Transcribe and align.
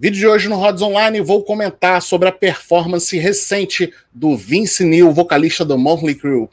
Vídeo 0.00 0.20
de 0.20 0.26
hoje 0.28 0.48
no 0.48 0.54
Rods 0.54 0.80
Online 0.80 1.20
vou 1.20 1.42
comentar 1.42 2.00
sobre 2.00 2.28
a 2.28 2.32
performance 2.32 3.18
recente 3.18 3.92
do 4.14 4.36
Vince 4.36 4.84
Neil, 4.84 5.12
vocalista 5.12 5.64
do 5.64 5.76
Motley 5.76 6.14
Crue. 6.14 6.48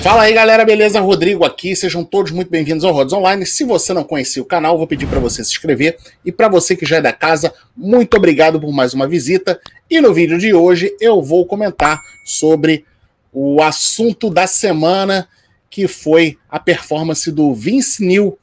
Fala 0.00 0.22
aí 0.22 0.32
galera, 0.32 0.64
beleza? 0.64 1.00
Rodrigo 1.00 1.44
aqui, 1.44 1.74
sejam 1.74 2.04
todos 2.04 2.30
muito 2.30 2.48
bem-vindos 2.48 2.84
ao 2.84 2.92
Rods 2.92 3.12
Online. 3.12 3.44
Se 3.44 3.64
você 3.64 3.92
não 3.92 4.04
conhecia 4.04 4.40
o 4.40 4.46
canal, 4.46 4.78
vou 4.78 4.86
pedir 4.86 5.08
para 5.08 5.18
você 5.18 5.42
se 5.42 5.50
inscrever. 5.50 5.96
E 6.24 6.30
para 6.30 6.46
você 6.46 6.76
que 6.76 6.86
já 6.86 6.98
é 6.98 7.02
da 7.02 7.12
casa, 7.12 7.52
muito 7.76 8.16
obrigado 8.16 8.60
por 8.60 8.72
mais 8.72 8.94
uma 8.94 9.08
visita. 9.08 9.60
E 9.90 10.00
no 10.00 10.14
vídeo 10.14 10.38
de 10.38 10.54
hoje 10.54 10.94
eu 11.00 11.20
vou 11.20 11.44
comentar 11.44 12.00
sobre 12.24 12.84
o 13.32 13.60
assunto 13.60 14.30
da 14.30 14.46
semana, 14.46 15.28
que 15.76 15.86
foi 15.86 16.38
a 16.48 16.58
performance 16.58 17.30
do 17.30 17.52
Vince 17.52 18.02
Neil, 18.02 18.38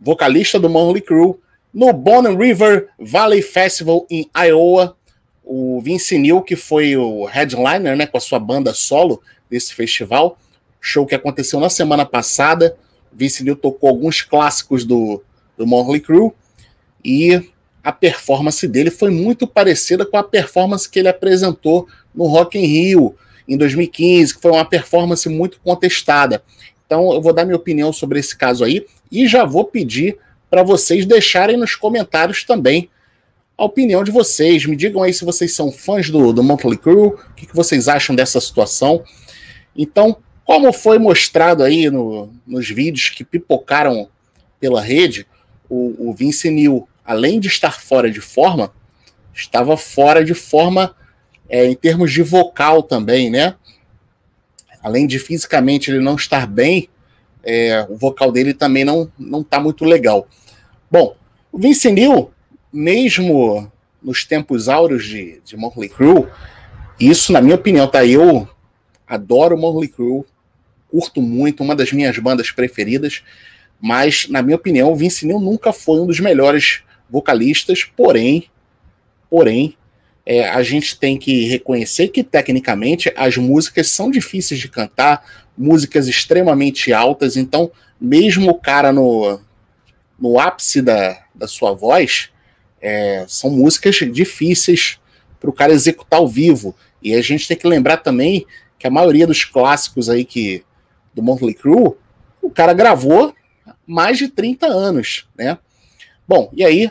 vocalista 0.00 0.58
do 0.58 0.68
Motley 0.68 1.00
Crue, 1.00 1.36
no 1.72 1.92
Bonne 1.92 2.36
River 2.36 2.88
Valley 2.98 3.40
Festival 3.40 4.04
em 4.10 4.28
Iowa. 4.36 4.96
O 5.44 5.80
Vince 5.80 6.18
Neil, 6.18 6.42
que 6.42 6.56
foi 6.56 6.96
o 6.96 7.24
headliner 7.24 7.96
né, 7.96 8.04
com 8.04 8.16
a 8.16 8.20
sua 8.20 8.40
banda 8.40 8.74
solo 8.74 9.22
desse 9.48 9.72
festival, 9.76 10.40
show 10.80 11.06
que 11.06 11.14
aconteceu 11.14 11.60
na 11.60 11.70
semana 11.70 12.04
passada. 12.04 12.76
Vince 13.12 13.44
Neil 13.44 13.54
tocou 13.54 13.88
alguns 13.88 14.22
clássicos 14.22 14.84
do, 14.84 15.22
do 15.56 16.00
Crue 16.00 16.32
e 17.04 17.48
a 17.80 17.92
performance 17.92 18.66
dele 18.66 18.90
foi 18.90 19.10
muito 19.10 19.46
parecida 19.46 20.04
com 20.04 20.16
a 20.16 20.24
performance 20.24 20.90
que 20.90 20.98
ele 20.98 21.06
apresentou 21.06 21.86
no 22.12 22.26
Rock 22.26 22.58
in 22.58 22.66
Rio 22.66 23.14
em 23.48 23.56
2015, 23.56 24.34
que 24.34 24.42
foi 24.42 24.50
uma 24.50 24.64
performance 24.64 25.28
muito 25.28 25.60
contestada. 25.60 26.42
Então 26.86 27.12
eu 27.12 27.20
vou 27.20 27.32
dar 27.32 27.44
minha 27.44 27.56
opinião 27.56 27.92
sobre 27.92 28.18
esse 28.18 28.36
caso 28.36 28.64
aí 28.64 28.86
e 29.10 29.26
já 29.26 29.44
vou 29.44 29.64
pedir 29.64 30.18
para 30.50 30.62
vocês 30.62 31.04
deixarem 31.04 31.56
nos 31.56 31.74
comentários 31.74 32.44
também 32.44 32.88
a 33.58 33.64
opinião 33.64 34.04
de 34.04 34.10
vocês. 34.10 34.64
Me 34.66 34.76
digam 34.76 35.02
aí 35.02 35.12
se 35.12 35.24
vocês 35.24 35.54
são 35.54 35.72
fãs 35.72 36.10
do, 36.10 36.32
do 36.32 36.42
Motley 36.42 36.78
Crue, 36.78 37.08
o 37.08 37.34
que, 37.34 37.46
que 37.46 37.56
vocês 37.56 37.88
acham 37.88 38.14
dessa 38.14 38.40
situação. 38.40 39.02
Então, 39.74 40.16
como 40.44 40.72
foi 40.72 40.98
mostrado 40.98 41.62
aí 41.62 41.90
no, 41.90 42.32
nos 42.46 42.68
vídeos 42.68 43.08
que 43.08 43.24
pipocaram 43.24 44.08
pela 44.60 44.80
rede, 44.80 45.26
o, 45.68 46.10
o 46.10 46.14
Vince 46.14 46.50
Neil, 46.50 46.88
além 47.04 47.40
de 47.40 47.48
estar 47.48 47.80
fora 47.80 48.10
de 48.10 48.20
forma, 48.20 48.72
estava 49.34 49.76
fora 49.76 50.24
de 50.24 50.34
forma 50.34 50.94
é, 51.48 51.66
em 51.66 51.74
termos 51.74 52.12
de 52.12 52.22
vocal 52.22 52.82
também, 52.82 53.30
né? 53.30 53.54
Além 54.82 55.06
de 55.06 55.18
fisicamente 55.18 55.90
ele 55.90 56.00
não 56.00 56.16
estar 56.16 56.46
bem, 56.46 56.88
é, 57.42 57.86
o 57.88 57.96
vocal 57.96 58.30
dele 58.32 58.54
também 58.54 58.84
não 58.84 59.10
não 59.18 59.40
está 59.40 59.60
muito 59.60 59.84
legal. 59.84 60.28
Bom, 60.90 61.16
o 61.50 61.58
Vince 61.58 61.90
Neil, 61.90 62.30
mesmo 62.72 63.70
nos 64.02 64.24
tempos 64.24 64.68
áureos 64.68 65.04
de, 65.04 65.40
de 65.44 65.56
Motley 65.56 65.88
Crue, 65.88 66.26
isso, 66.98 67.32
na 67.32 67.40
minha 67.40 67.56
opinião, 67.56 67.88
tá? 67.88 68.04
Eu 68.04 68.48
adoro 69.06 69.58
Motley 69.58 69.88
Crue, 69.88 70.24
curto 70.90 71.20
muito, 71.20 71.62
uma 71.62 71.74
das 71.74 71.92
minhas 71.92 72.16
bandas 72.18 72.50
preferidas, 72.50 73.22
mas, 73.80 74.28
na 74.28 74.42
minha 74.42 74.56
opinião, 74.56 74.92
o 74.92 74.96
Vince 74.96 75.26
Neil 75.26 75.40
nunca 75.40 75.72
foi 75.72 76.00
um 76.00 76.06
dos 76.06 76.20
melhores 76.20 76.82
vocalistas, 77.10 77.84
porém, 77.84 78.48
porém, 79.28 79.76
é, 80.26 80.48
a 80.48 80.60
gente 80.64 80.98
tem 80.98 81.16
que 81.16 81.46
reconhecer 81.46 82.08
que, 82.08 82.24
tecnicamente, 82.24 83.12
as 83.16 83.36
músicas 83.36 83.88
são 83.90 84.10
difíceis 84.10 84.58
de 84.58 84.68
cantar, 84.68 85.24
músicas 85.56 86.08
extremamente 86.08 86.92
altas, 86.92 87.36
então, 87.36 87.70
mesmo 88.00 88.50
o 88.50 88.60
cara 88.60 88.92
no, 88.92 89.40
no 90.18 90.40
ápice 90.40 90.82
da, 90.82 91.16
da 91.32 91.46
sua 91.46 91.72
voz, 91.72 92.30
é, 92.80 93.24
são 93.28 93.50
músicas 93.50 93.94
difíceis 94.12 94.98
para 95.38 95.48
o 95.48 95.52
cara 95.52 95.72
executar 95.72 96.18
ao 96.18 96.26
vivo. 96.26 96.74
E 97.00 97.14
a 97.14 97.22
gente 97.22 97.46
tem 97.46 97.56
que 97.56 97.66
lembrar 97.66 97.98
também 97.98 98.44
que 98.78 98.86
a 98.86 98.90
maioria 98.90 99.26
dos 99.26 99.44
clássicos 99.44 100.10
aí 100.10 100.24
que 100.24 100.64
do 101.14 101.22
Motley 101.22 101.54
Crue, 101.54 101.94
o 102.42 102.50
cara 102.50 102.74
gravou 102.74 103.34
mais 103.86 104.18
de 104.18 104.28
30 104.28 104.66
anos, 104.66 105.26
né? 105.36 105.56
Bom, 106.28 106.50
e 106.52 106.64
aí 106.64 106.90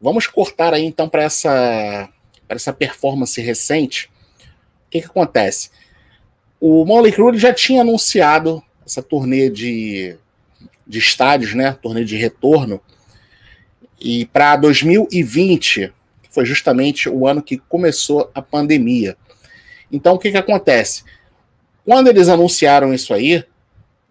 vamos 0.00 0.26
cortar 0.26 0.74
aí 0.74 0.84
então 0.84 1.08
para 1.08 1.22
essa 1.22 2.08
para 2.46 2.56
essa 2.56 2.72
performance 2.72 3.40
recente. 3.40 4.10
O 4.86 4.90
que 4.90 5.00
que 5.00 5.06
acontece? 5.06 5.70
O 6.60 6.84
Motley 6.84 7.12
Crue 7.12 7.38
já 7.38 7.52
tinha 7.52 7.82
anunciado 7.82 8.62
essa 8.84 9.02
turnê 9.02 9.50
de, 9.50 10.16
de 10.86 10.98
estádios, 10.98 11.54
né? 11.54 11.76
Turnê 11.82 12.04
de 12.04 12.16
retorno. 12.16 12.80
E 14.00 14.26
para 14.26 14.56
2020, 14.56 15.92
que 16.22 16.28
foi 16.30 16.44
justamente 16.44 17.08
o 17.08 17.26
ano 17.26 17.42
que 17.42 17.58
começou 17.58 18.30
a 18.34 18.40
pandemia. 18.40 19.16
Então, 19.90 20.14
o 20.14 20.18
que, 20.18 20.30
que 20.30 20.36
acontece? 20.36 21.04
Quando 21.84 22.08
eles 22.08 22.28
anunciaram 22.28 22.92
isso 22.92 23.14
aí, 23.14 23.44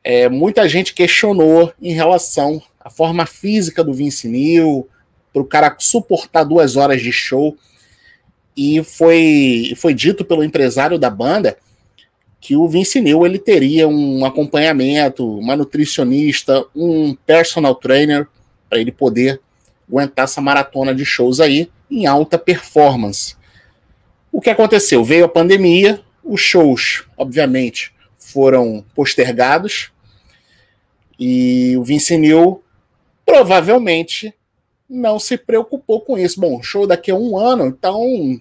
é, 0.03 0.29
muita 0.29 0.67
gente 0.69 0.93
questionou 0.93 1.73
em 1.81 1.93
relação 1.93 2.61
à 2.79 2.89
forma 2.89 3.25
física 3.25 3.83
do 3.83 3.93
Vince 3.93 4.27
Neil, 4.27 4.87
para 5.35 5.41
o 5.41 5.45
cara 5.45 5.75
suportar 5.79 6.45
duas 6.45 6.77
horas 6.77 7.01
de 7.01 7.11
show. 7.11 7.57
E 8.55 8.83
foi, 8.83 9.73
foi 9.75 9.93
dito 9.93 10.23
pelo 10.23 10.43
empresário 10.43 10.97
da 10.97 11.09
banda 11.09 11.57
que 12.39 12.55
o 12.55 12.67
Vince 12.67 13.01
Neil 13.01 13.25
ele 13.25 13.39
teria 13.39 13.87
um 13.87 14.23
acompanhamento, 14.23 15.27
uma 15.39 15.55
nutricionista, 15.55 16.63
um 16.75 17.15
personal 17.15 17.73
trainer 17.73 18.27
para 18.69 18.79
ele 18.79 18.91
poder 18.91 19.41
aguentar 19.89 20.25
essa 20.25 20.41
maratona 20.41 20.93
de 20.93 21.03
shows 21.03 21.39
aí 21.39 21.69
em 21.89 22.05
alta 22.05 22.37
performance. 22.37 23.35
O 24.31 24.39
que 24.39 24.49
aconteceu? 24.49 25.03
Veio 25.03 25.25
a 25.25 25.29
pandemia, 25.29 26.01
os 26.23 26.41
shows, 26.41 27.05
obviamente, 27.17 27.93
foram 28.17 28.83
postergados 28.93 29.91
e 31.19 31.75
o 31.77 31.83
Vince 31.83 32.17
Neil 32.17 32.63
provavelmente 33.25 34.33
não 34.89 35.19
se 35.19 35.37
preocupou 35.37 36.01
com 36.01 36.17
isso. 36.17 36.39
Bom, 36.39 36.61
show 36.61 36.85
daqui 36.87 37.11
a 37.11 37.15
um 37.15 37.37
ano, 37.37 37.65
então 37.65 38.39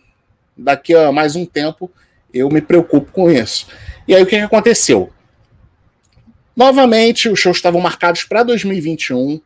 daqui 0.56 0.94
a 0.94 1.10
mais 1.10 1.34
um 1.37 1.44
tempo 1.44 1.91
eu 2.32 2.49
me 2.49 2.60
preocupo 2.60 3.10
com 3.12 3.31
isso. 3.31 3.66
E 4.06 4.15
aí 4.15 4.22
o 4.22 4.27
que, 4.27 4.37
aconteceu? 4.37 5.10
Novamente, 6.56 7.28
os 7.28 7.38
shows 7.38 7.56
estavam 7.56 7.81
marcados 7.81 8.25
para 8.25 8.43
2021. 8.43 9.41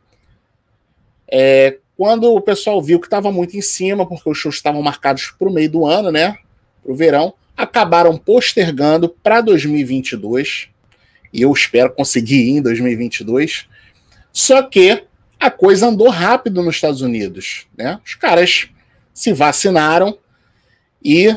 É, 1.31 1.79
quando 1.97 2.33
o 2.33 2.41
pessoal 2.41 2.83
viu 2.83 2.99
que 3.01 3.07
estava 3.07 3.31
muito 3.31 3.57
em 3.57 3.63
cima, 3.63 4.07
porque 4.07 4.29
os 4.29 4.39
shows 4.39 4.57
estavam 4.57 4.83
marcados 4.83 5.35
para 5.39 5.49
o 5.49 5.53
meio 5.53 5.71
do 5.71 5.87
ano, 5.87 6.11
né? 6.11 6.37
Para 6.83 6.93
o 6.93 6.95
verão, 6.95 7.35
acabaram 7.57 8.17
postergando 8.17 9.09
para 9.09 9.41
2022. 9.41 10.69
E 11.33 11.43
eu 11.43 11.53
espero 11.53 11.93
conseguir 11.93 12.37
ir 12.37 12.59
em 12.59 12.63
2022. 12.63 13.67
Só 14.33 14.63
que 14.63 15.05
a 15.39 15.51
coisa 15.51 15.87
andou 15.87 16.09
rápido 16.09 16.63
nos 16.63 16.77
Estados 16.77 17.01
Unidos. 17.01 17.67
Né? 17.77 18.01
Os 18.05 18.15
caras 18.15 18.69
se 19.15 19.33
vacinaram 19.33 20.19
e 21.03 21.29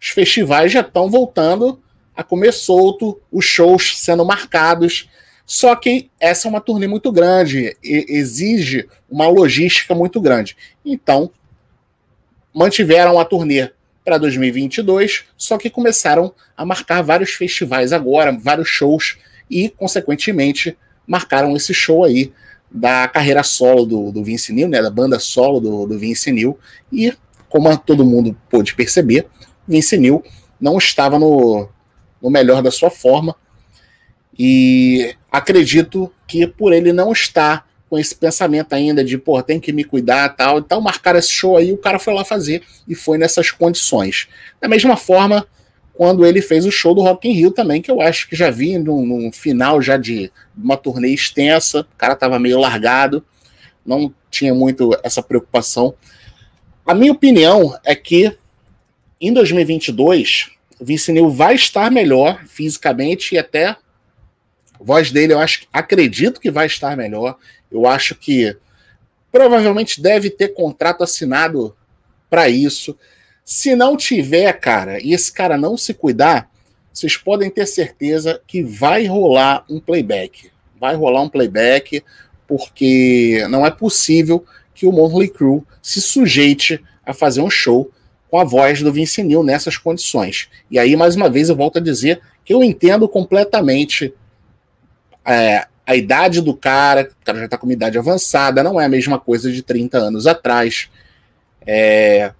os 0.00 0.08
festivais 0.08 0.72
já 0.72 0.80
estão 0.80 1.10
voltando 1.10 1.80
a 2.14 2.22
comer 2.22 2.52
solto, 2.52 3.20
os 3.30 3.44
shows 3.44 3.98
sendo 3.98 4.24
marcados. 4.24 5.08
Só 5.44 5.76
que 5.76 6.10
essa 6.18 6.48
é 6.48 6.50
uma 6.50 6.60
turnê 6.60 6.86
muito 6.86 7.12
grande, 7.12 7.76
exige 7.82 8.88
uma 9.08 9.28
logística 9.28 9.94
muito 9.94 10.20
grande. 10.20 10.56
Então, 10.84 11.30
mantiveram 12.52 13.20
a 13.20 13.24
turnê 13.24 13.70
para 14.04 14.18
2022, 14.18 15.24
só 15.36 15.58
que 15.58 15.68
começaram 15.68 16.34
a 16.56 16.64
marcar 16.64 17.02
vários 17.02 17.30
festivais 17.30 17.92
agora, 17.92 18.36
vários 18.36 18.68
shows, 18.68 19.18
e, 19.48 19.68
consequentemente, 19.68 20.76
marcaram 21.06 21.54
esse 21.56 21.72
show 21.72 22.02
aí 22.02 22.32
da 22.70 23.08
carreira 23.08 23.42
solo 23.42 23.86
do, 23.86 24.12
do 24.12 24.24
Vince 24.24 24.52
Neil, 24.52 24.68
né, 24.68 24.82
da 24.82 24.90
banda 24.90 25.18
solo 25.18 25.60
do, 25.60 25.86
do 25.86 25.98
Vince 25.98 26.30
Neil, 26.32 26.58
e, 26.92 27.12
como 27.48 27.76
todo 27.78 28.04
mundo 28.04 28.36
pôde 28.50 28.74
perceber, 28.74 29.26
Vince 29.66 29.96
Neil 29.96 30.22
não 30.60 30.78
estava 30.78 31.18
no, 31.18 31.68
no 32.20 32.30
melhor 32.30 32.62
da 32.62 32.70
sua 32.70 32.90
forma, 32.90 33.36
e 34.38 35.14
acredito 35.30 36.12
que 36.26 36.46
por 36.46 36.72
ele 36.72 36.92
não 36.92 37.12
estar 37.12 37.66
com 37.88 37.98
esse 37.98 38.14
pensamento 38.14 38.72
ainda 38.72 39.04
de, 39.04 39.16
pô, 39.16 39.40
tem 39.42 39.60
que 39.60 39.72
me 39.72 39.84
cuidar 39.84 40.28
tal. 40.30 40.58
Então 40.58 40.80
marcaram 40.80 41.18
esse 41.18 41.30
show 41.30 41.56
aí, 41.56 41.72
o 41.72 41.78
cara 41.78 41.98
foi 41.98 42.12
lá 42.12 42.24
fazer 42.24 42.62
e 42.86 42.94
foi 42.94 43.16
nessas 43.16 43.50
condições. 43.50 44.28
Da 44.60 44.68
mesma 44.68 44.96
forma, 44.96 45.46
quando 45.96 46.26
ele 46.26 46.42
fez 46.42 46.66
o 46.66 46.70
show 46.70 46.94
do 46.94 47.00
Rock 47.00 47.28
in 47.28 47.32
Rio 47.32 47.50
também, 47.50 47.80
que 47.80 47.90
eu 47.90 48.00
acho 48.00 48.28
que 48.28 48.36
já 48.36 48.50
vi 48.50 48.78
no, 48.78 49.32
final 49.32 49.80
já 49.80 49.96
de 49.96 50.30
uma 50.56 50.76
turnê 50.76 51.08
extensa, 51.08 51.80
o 51.80 51.96
cara 51.96 52.14
tava 52.14 52.38
meio 52.38 52.58
largado, 52.58 53.24
não 53.84 54.12
tinha 54.30 54.54
muito 54.54 54.90
essa 55.02 55.22
preocupação. 55.22 55.94
A 56.86 56.94
minha 56.94 57.12
opinião 57.12 57.78
é 57.84 57.94
que 57.94 58.36
em 59.20 59.32
2022 59.32 60.50
o 60.78 60.84
Vince 60.84 61.10
Neil 61.12 61.30
vai 61.30 61.54
estar 61.54 61.90
melhor 61.90 62.44
fisicamente 62.46 63.34
e 63.34 63.38
até 63.38 63.68
A 63.68 63.78
voz 64.78 65.10
dele, 65.10 65.32
eu 65.32 65.38
acho, 65.38 65.66
acredito 65.72 66.38
que 66.38 66.50
vai 66.50 66.66
estar 66.66 66.94
melhor. 66.94 67.38
Eu 67.72 67.86
acho 67.86 68.14
que 68.14 68.54
provavelmente 69.32 70.02
deve 70.02 70.28
ter 70.28 70.48
contrato 70.48 71.02
assinado 71.02 71.74
para 72.28 72.50
isso. 72.50 72.96
Se 73.48 73.76
não 73.76 73.96
tiver, 73.96 74.52
cara, 74.54 75.00
e 75.00 75.14
esse 75.14 75.32
cara 75.32 75.56
não 75.56 75.76
se 75.76 75.94
cuidar, 75.94 76.50
vocês 76.92 77.16
podem 77.16 77.48
ter 77.48 77.64
certeza 77.64 78.42
que 78.44 78.60
vai 78.60 79.06
rolar 79.06 79.64
um 79.70 79.78
playback. 79.78 80.50
Vai 80.80 80.96
rolar 80.96 81.22
um 81.22 81.28
playback, 81.28 82.02
porque 82.48 83.46
não 83.48 83.64
é 83.64 83.70
possível 83.70 84.44
que 84.74 84.84
o 84.84 84.90
Motley 84.90 85.28
Crue 85.28 85.62
se 85.80 86.02
sujeite 86.02 86.84
a 87.06 87.14
fazer 87.14 87.40
um 87.40 87.48
show 87.48 87.88
com 88.28 88.40
a 88.40 88.42
voz 88.42 88.82
do 88.82 88.92
Vince 88.92 89.22
Neil 89.22 89.44
nessas 89.44 89.78
condições. 89.78 90.48
E 90.68 90.76
aí, 90.76 90.96
mais 90.96 91.14
uma 91.14 91.30
vez, 91.30 91.48
eu 91.48 91.54
volto 91.54 91.78
a 91.78 91.80
dizer 91.80 92.20
que 92.44 92.52
eu 92.52 92.64
entendo 92.64 93.08
completamente 93.08 94.12
é, 95.24 95.68
a 95.86 95.94
idade 95.94 96.40
do 96.40 96.52
cara, 96.52 97.08
o 97.22 97.24
cara 97.24 97.38
já 97.38 97.44
está 97.44 97.56
com 97.56 97.66
uma 97.66 97.72
idade 97.72 97.96
avançada, 97.96 98.64
não 98.64 98.80
é 98.80 98.86
a 98.86 98.88
mesma 98.88 99.20
coisa 99.20 99.52
de 99.52 99.62
30 99.62 99.98
anos 99.98 100.26
atrás. 100.26 100.90
É, 101.64 102.32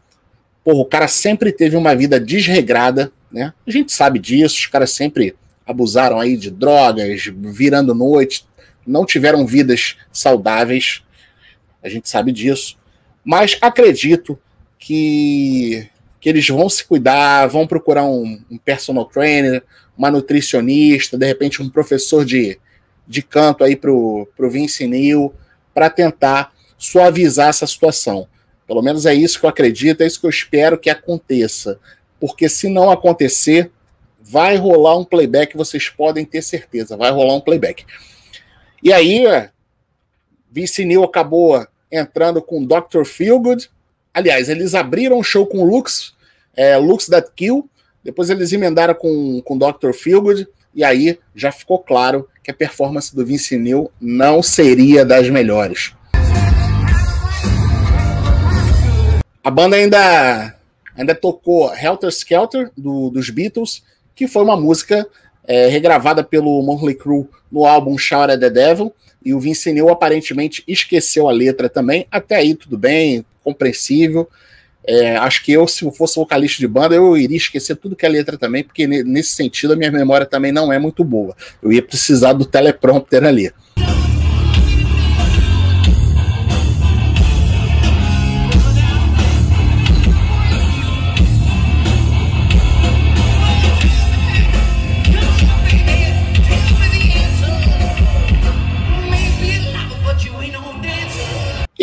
porra, 0.67 0.81
o 0.81 0.85
cara 0.85 1.07
sempre 1.07 1.53
teve 1.53 1.77
uma 1.77 1.95
vida 1.95 2.19
desregrada, 2.19 3.13
né? 3.31 3.55
A 3.65 3.71
gente 3.71 3.93
sabe 3.93 4.19
disso, 4.19 4.57
os 4.57 4.67
caras 4.67 4.91
sempre 4.91 5.37
abusaram 5.65 6.19
aí 6.19 6.37
de 6.37 6.51
drogas, 6.51 7.33
virando 7.33 7.95
noite, 7.95 8.45
não 8.85 9.07
tiveram 9.07 9.47
vidas 9.47 9.97
saudáveis, 10.13 11.05
a 11.81 11.89
gente 11.89 12.09
sabe 12.09 12.33
disso. 12.33 12.77
Mas 13.25 13.57
acredito 13.61 14.37
que, 14.77 15.89
que 16.21 16.29
eles 16.29 16.49
vão 16.49 16.69
se 16.69 16.85
cuidar, 16.85 17.47
vão 17.47 17.65
procurar 17.65 18.03
um, 18.03 18.43
um 18.51 18.59
personal 18.59 19.05
trainer, 19.05 19.62
uma 19.97 20.11
nutricionista, 20.11 21.17
de 21.17 21.27
repente 21.27 21.62
um 21.62 21.71
professor 21.71 22.25
de, 22.25 22.59
de 23.07 23.23
canto 23.23 23.62
aí 23.62 23.77
pro, 23.77 24.29
pro 24.37 24.51
Vince 24.51 24.85
Neil, 24.89 25.33
para 25.73 25.89
tentar 25.89 26.53
suavizar 26.77 27.51
essa 27.51 27.69
situação. 27.69 28.27
Pelo 28.67 28.83
menos 28.83 29.07
é 29.07 29.15
isso 29.15 29.39
que 29.39 29.47
eu 29.47 29.51
acredito, 29.51 30.01
é 30.01 30.07
isso 30.07 30.21
que 30.21 30.27
eu 30.27 30.31
espero 30.31 30.79
que 30.79 30.91
aconteça. 30.91 31.79
Porque 32.19 32.49
se 32.49 32.69
não 32.69 32.91
acontecer, 32.91 33.71
vai 34.21 34.57
rolar 34.57 34.97
um 34.97 35.05
playback, 35.05 35.57
vocês 35.57 35.89
podem 35.89 36.25
ter 36.25 36.43
certeza, 36.43 36.97
vai 36.97 37.11
rolar 37.11 37.35
um 37.35 37.41
playback. 37.41 37.85
E 38.83 38.93
aí, 38.93 39.25
Vince 40.51 40.85
Neil 40.85 41.05
acabou 41.05 41.67
entrando 41.91 42.43
com 42.43 42.65
Dr. 42.65 43.05
Feelgood. 43.05 43.71
Aliás, 44.13 44.49
eles 44.49 44.75
abriram 44.75 45.19
o 45.19 45.25
show 45.25 45.47
com 45.47 45.65
Lux, 45.65 46.15
é, 46.57 46.77
Lux 46.77 47.07
That 47.07 47.31
Kill, 47.37 47.69
depois 48.03 48.31
eles 48.31 48.53
emendaram 48.53 48.95
com, 48.95 49.43
com 49.43 49.59
Dr. 49.59 49.93
Feelgood, 49.93 50.47
e 50.73 50.85
aí 50.85 51.19
já 51.35 51.51
ficou 51.51 51.79
claro 51.79 52.29
que 52.43 52.51
a 52.51 52.55
performance 52.55 53.15
do 53.15 53.27
Vince 53.27 53.59
Neil 53.59 53.91
não 54.01 54.43
seria 54.43 55.05
das 55.05 55.29
melhores. 55.29 55.96
A 59.47 59.51
banda 59.53 59.77
ainda, 59.77 60.57
ainda 60.97 61.15
tocou 61.15 61.73
Helter 61.73 62.09
Skelter, 62.09 62.69
do, 62.77 63.11
dos 63.11 63.31
Beatles, 63.31 63.81
que 64.13 64.27
foi 64.27 64.43
uma 64.43 64.57
música 64.57 65.07
é, 65.47 65.69
regravada 65.69 66.25
pelo 66.25 66.61
Motley 66.63 66.97
Crue 66.97 67.29
no 67.49 67.65
álbum 67.65 67.97
Shout 67.97 68.33
at 68.33 68.41
the 68.41 68.51
Devil, 68.51 68.93
e 69.25 69.33
o 69.33 69.39
Vince 69.39 69.73
Neil 69.73 69.89
aparentemente 69.89 70.65
esqueceu 70.67 71.29
a 71.29 71.33
letra 71.33 71.69
também. 71.69 72.09
Até 72.11 72.35
aí 72.35 72.57
tudo 72.57 72.77
bem, 72.77 73.25
compreensível. 73.45 74.29
É, 74.85 75.17
acho 75.17 75.45
que 75.45 75.53
eu, 75.53 75.69
se 75.69 75.85
eu 75.85 75.93
fosse 75.93 76.17
vocalista 76.17 76.59
de 76.59 76.67
banda, 76.67 76.97
eu 76.97 77.17
iria 77.17 77.37
esquecer 77.37 77.77
tudo 77.77 77.95
que 77.95 78.05
é 78.05 78.09
letra 78.09 78.37
também, 78.37 78.65
porque 78.65 78.85
nesse 78.85 79.37
sentido 79.37 79.75
a 79.75 79.77
minha 79.77 79.93
memória 79.93 80.27
também 80.27 80.51
não 80.51 80.73
é 80.73 80.79
muito 80.81 81.05
boa. 81.05 81.37
Eu 81.63 81.73
ia 81.73 81.83
precisar 81.83 82.33
do 82.33 82.45
teleprompter 82.45 83.23
ali. 83.23 83.53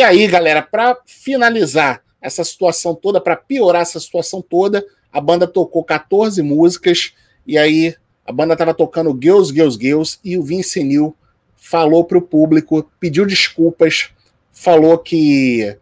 E 0.04 0.06
aí, 0.06 0.28
galera, 0.28 0.62
para 0.62 0.98
finalizar 1.06 2.04
essa 2.22 2.44
situação 2.44 2.94
toda, 2.94 3.22
para 3.22 3.38
piorar 3.38 3.84
essa 3.84 4.02
situação 4.02 4.42
toda, 4.42 4.86
a 5.10 5.22
banda 5.22 5.48
tocou 5.48 5.82
14 5.82 6.42
músicas 6.42 7.14
e 7.48 7.58
aí 7.58 7.96
a 8.26 8.34
banda 8.34 8.52
estava 8.52 8.74
tocando 8.74 9.18
Girls, 9.18 9.54
Girls, 9.54 9.80
Girls 9.80 10.20
e 10.22 10.38
o 10.38 10.44
Vince 10.44 10.84
Neil 10.84 11.16
falou 11.56 12.04
para 12.04 12.18
o 12.18 12.22
público, 12.22 12.92
pediu 13.00 13.26
desculpas, 13.26 14.10
falou 14.52 14.98
que 14.98 15.74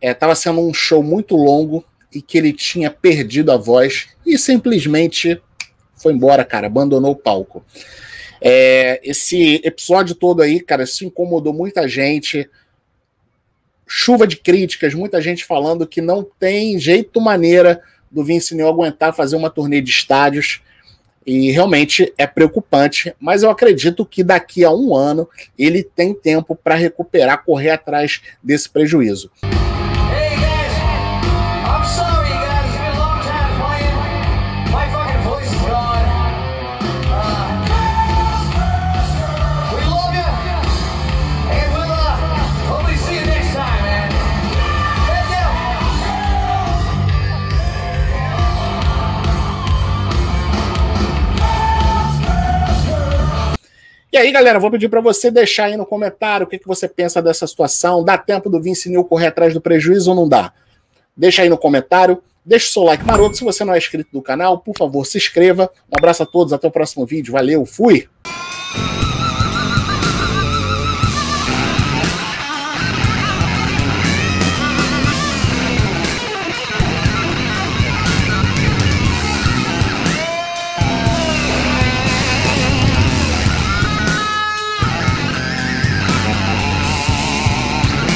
estava 0.00 0.30
é, 0.30 0.36
sendo 0.36 0.60
um 0.60 0.72
show 0.72 1.02
muito 1.02 1.34
longo 1.34 1.84
e 2.14 2.22
que 2.22 2.38
ele 2.38 2.52
tinha 2.52 2.88
perdido 2.88 3.50
a 3.50 3.56
voz 3.56 4.10
e 4.24 4.38
simplesmente 4.38 5.42
foi 5.96 6.12
embora, 6.12 6.44
cara, 6.44 6.68
abandonou 6.68 7.10
o 7.10 7.16
palco. 7.16 7.64
É, 8.40 9.00
esse 9.02 9.60
episódio 9.64 10.14
todo 10.14 10.40
aí, 10.40 10.60
cara, 10.60 10.86
se 10.86 11.04
incomodou 11.04 11.52
muita 11.52 11.88
gente 11.88 12.48
chuva 13.86 14.26
de 14.26 14.36
críticas, 14.36 14.94
muita 14.94 15.20
gente 15.20 15.44
falando 15.44 15.86
que 15.86 16.00
não 16.00 16.26
tem 16.38 16.78
jeito 16.78 17.20
maneira 17.20 17.80
do 18.10 18.24
Vince 18.24 18.54
Neil 18.54 18.68
aguentar 18.68 19.14
fazer 19.14 19.36
uma 19.36 19.50
turnê 19.50 19.80
de 19.80 19.90
estádios. 19.90 20.60
E 21.26 21.50
realmente 21.50 22.12
é 22.16 22.24
preocupante, 22.24 23.12
mas 23.18 23.42
eu 23.42 23.50
acredito 23.50 24.06
que 24.06 24.22
daqui 24.22 24.64
a 24.64 24.70
um 24.70 24.94
ano 24.94 25.28
ele 25.58 25.82
tem 25.82 26.14
tempo 26.14 26.54
para 26.54 26.76
recuperar, 26.76 27.44
correr 27.44 27.70
atrás 27.70 28.22
desse 28.40 28.70
prejuízo. 28.70 29.28
Galera, 54.36 54.58
vou 54.58 54.70
pedir 54.70 54.90
para 54.90 55.00
você 55.00 55.30
deixar 55.30 55.64
aí 55.64 55.78
no 55.78 55.86
comentário 55.86 56.46
o 56.46 56.48
que, 56.48 56.58
que 56.58 56.66
você 56.66 56.86
pensa 56.86 57.22
dessa 57.22 57.46
situação. 57.46 58.04
Dá 58.04 58.18
tempo 58.18 58.50
do 58.50 58.60
Vince 58.60 58.92
correr 59.04 59.28
atrás 59.28 59.54
do 59.54 59.62
prejuízo 59.62 60.10
ou 60.10 60.16
não 60.16 60.28
dá? 60.28 60.52
Deixa 61.16 61.40
aí 61.40 61.48
no 61.48 61.56
comentário. 61.56 62.22
Deixa 62.44 62.68
o 62.68 62.70
seu 62.70 62.82
like 62.82 63.04
maroto. 63.04 63.36
Se 63.36 63.42
você 63.42 63.64
não 63.64 63.72
é 63.72 63.78
inscrito 63.78 64.10
no 64.12 64.20
canal, 64.20 64.58
por 64.58 64.76
favor, 64.76 65.06
se 65.06 65.16
inscreva. 65.16 65.70
Um 65.90 65.96
abraço 65.96 66.22
a 66.22 66.26
todos. 66.26 66.52
Até 66.52 66.68
o 66.68 66.70
próximo 66.70 67.06
vídeo. 67.06 67.32
Valeu. 67.32 67.64
Fui! 67.64 68.08